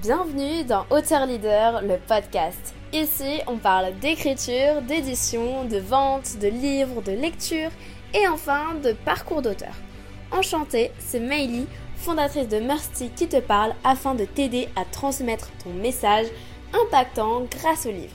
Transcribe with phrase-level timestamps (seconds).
[0.00, 2.72] Bienvenue dans Auteur Leader, le podcast.
[2.92, 7.70] Ici, on parle d'écriture, d'édition, de vente, de livres, de lecture
[8.14, 9.74] et enfin de parcours d'auteur.
[10.30, 11.66] Enchantée, c'est Meili,
[11.96, 16.26] fondatrice de Mercy qui te parle afin de t'aider à transmettre ton message
[16.72, 18.14] impactant grâce au livre.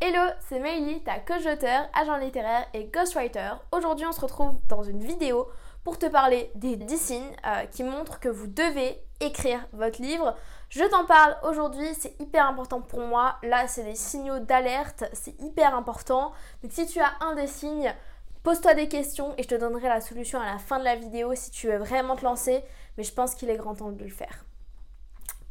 [0.00, 3.52] Hello, c'est Meili, ta coach d'auteur, agent littéraire et ghostwriter.
[3.70, 5.46] Aujourd'hui, on se retrouve dans une vidéo
[5.86, 10.34] pour te parler des 10 signes euh, qui montrent que vous devez écrire votre livre.
[10.68, 13.36] Je t'en parle aujourd'hui, c'est hyper important pour moi.
[13.44, 16.32] Là, c'est des signaux d'alerte, c'est hyper important.
[16.64, 17.94] Donc si tu as un des signes,
[18.42, 21.36] pose-toi des questions et je te donnerai la solution à la fin de la vidéo
[21.36, 22.64] si tu veux vraiment te lancer.
[22.98, 24.44] Mais je pense qu'il est grand temps de le faire.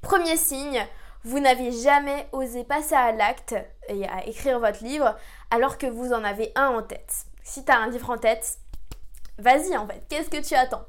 [0.02, 0.86] Premier signe,
[1.24, 3.56] vous n'avez jamais osé passer à l'acte
[3.88, 5.16] et à écrire votre livre
[5.50, 7.26] alors que vous en avez un en tête.
[7.48, 8.58] Si tu as un livre en tête,
[9.38, 10.86] vas-y en fait, qu'est-ce que tu attends?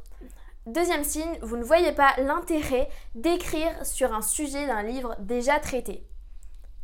[0.67, 6.05] Deuxième signe, vous ne voyez pas l'intérêt d'écrire sur un sujet d'un livre déjà traité.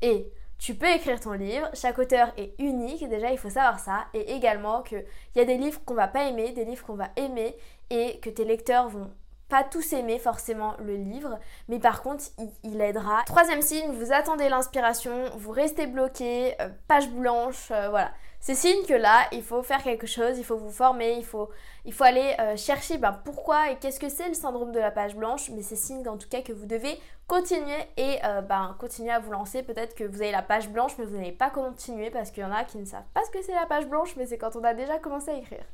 [0.03, 4.07] Et tu peux écrire ton livre, chaque auteur est unique, déjà il faut savoir ça,
[4.15, 7.09] et également qu'il y a des livres qu'on va pas aimer, des livres qu'on va
[7.17, 7.57] aimer,
[7.91, 9.11] et que tes lecteurs vont
[9.49, 12.25] pas tous aimer forcément le livre, mais par contre,
[12.63, 13.23] il, aidera.
[13.27, 18.13] Troisième signe, vous attendez l'inspiration, vous restez bloqué, euh, page blanche, euh, voilà.
[18.45, 21.49] C'est signe que là, il faut faire quelque chose, il faut vous former, il faut,
[21.85, 25.15] il aller euh, chercher ben, pourquoi et qu'est-ce que c'est le syndrome de la page
[25.15, 28.19] blanche, mais c'est signe en tout cas que vous devez continuer et
[28.49, 29.63] ben, continuer à vous lancer.
[29.63, 32.45] Peut-être que vous avez la page blanche, mais vous n'allez pas continuer parce qu'il y
[32.45, 34.57] en a qui ne savent pas ce que c'est la page blanche, mais c'est quand
[34.57, 35.65] on a déjà commencé à écrire.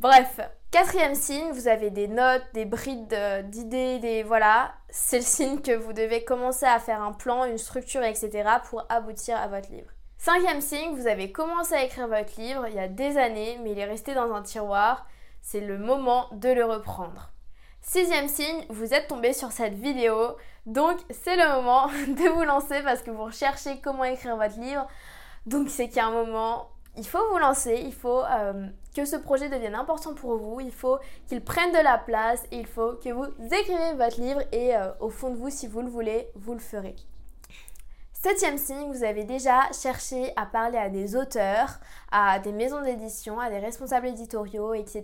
[0.00, 0.40] Bref,
[0.72, 5.76] quatrième signe, vous avez des notes, des brides d'idées, des voilà, c'est le signe que
[5.76, 8.42] vous devez commencer à faire un plan, une structure, etc.
[8.68, 9.92] pour aboutir à votre livre.
[10.24, 13.72] Cinquième signe, vous avez commencé à écrire votre livre il y a des années, mais
[13.72, 15.04] il est resté dans un tiroir.
[15.40, 17.32] C'est le moment de le reprendre.
[17.80, 22.82] Sixième signe, vous êtes tombé sur cette vidéo, donc c'est le moment de vous lancer
[22.84, 24.86] parce que vous recherchez comment écrire votre livre.
[25.46, 29.48] Donc c'est a un moment il faut vous lancer, il faut euh, que ce projet
[29.48, 33.26] devienne important pour vous, il faut qu'il prenne de la place, il faut que vous
[33.40, 36.60] écrivez votre livre et euh, au fond de vous, si vous le voulez, vous le
[36.60, 36.94] ferez.
[38.22, 41.80] Septième signe, vous avez déjà cherché à parler à des auteurs,
[42.12, 45.02] à des maisons d'édition, à des responsables éditoriaux, etc.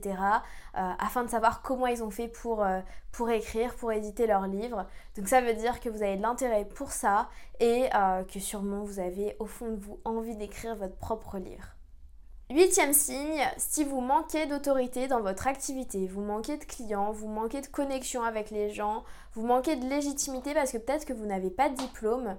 [0.77, 2.79] Euh, afin de savoir comment ils ont fait pour, euh,
[3.11, 4.87] pour écrire, pour éditer leurs livres.
[5.17, 8.84] Donc ça veut dire que vous avez de l'intérêt pour ça et euh, que sûrement
[8.84, 11.75] vous avez au fond de vous envie d'écrire votre propre livre.
[12.50, 17.62] Huitième signe, si vous manquez d'autorité dans votre activité, vous manquez de clients, vous manquez
[17.62, 19.03] de connexion avec les gens,
[19.33, 22.37] vous manquez de légitimité parce que peut-être que vous n'avez pas de diplôme,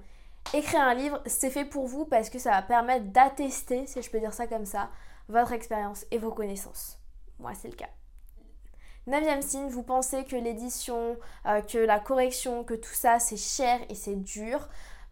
[0.52, 4.10] Écrire un livre, c'est fait pour vous parce que ça va permettre d'attester, si je
[4.10, 4.90] peux dire ça comme ça,
[5.28, 7.00] votre expérience et vos connaissances.
[7.38, 7.90] Moi, c'est le cas.
[9.06, 13.80] Neuvième signe, vous pensez que l'édition, euh, que la correction, que tout ça, c'est cher
[13.90, 14.68] et c'est dur.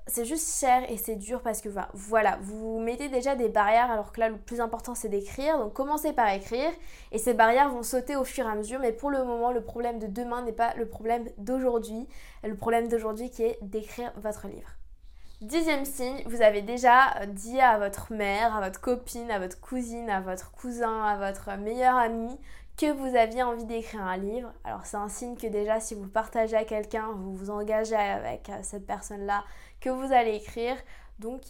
[0.08, 4.12] C'est juste cher et c'est dur parce que voilà, vous mettez déjà des barrières alors
[4.14, 5.60] que là, le plus important, c'est d'écrire.
[5.60, 6.72] Donc, commencez par écrire
[7.12, 8.80] et ces barrières vont sauter au fur et à mesure.
[8.80, 12.08] Mais pour le moment, le problème de demain n'est pas le problème d'aujourd'hui.
[12.44, 14.78] Le problème d'aujourd'hui qui est d'écrire votre livre.
[15.42, 19.60] Dixième signe, vous avez déjà euh, dit à votre mère, à votre copine, à votre
[19.62, 22.36] cousine, à votre cousin, à votre meilleur ami
[22.76, 24.52] que vous aviez envie d'écrire un livre.
[24.64, 28.50] Alors c'est un signe que déjà si vous partagez à quelqu'un, vous vous engagez avec
[28.50, 29.44] euh, cette personne-là,
[29.80, 30.76] que vous allez écrire.
[31.20, 31.42] Donc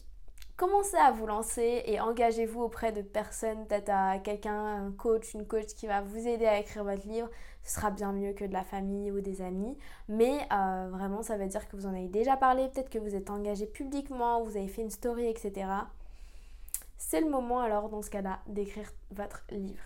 [0.57, 5.45] commencez à vous lancer et engagez-vous auprès de personnes, peut-être à quelqu'un, un coach, une
[5.45, 7.29] coach qui va vous aider à écrire votre livre.
[7.63, 9.77] Ce sera bien mieux que de la famille ou des amis.
[10.09, 13.15] Mais euh, vraiment, ça veut dire que vous en avez déjà parlé, peut-être que vous
[13.15, 15.67] êtes engagé publiquement, vous avez fait une story, etc.
[16.97, 19.83] C'est le moment alors dans ce cas-là d'écrire votre livre.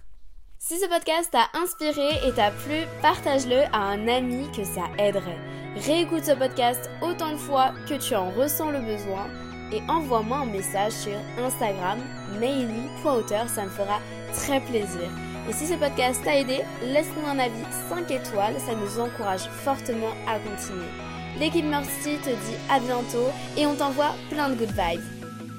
[0.58, 5.40] Si ce podcast t'a inspiré et t'a plu, partage-le à un ami que ça aiderait.
[5.76, 9.28] Réécoute ce podcast autant de fois que tu en ressens le besoin
[9.72, 12.00] et envoie-moi un message sur Instagram,
[12.40, 14.00] maily.auteur, ça me fera
[14.34, 15.10] très plaisir.
[15.50, 20.14] Et si ce podcast t'a aidé, laisse-nous un avis 5 étoiles, ça nous encourage fortement
[20.28, 20.90] à continuer.
[21.40, 25.21] L'équipe Mercy te dit à bientôt et on t'envoie plein de good vibes.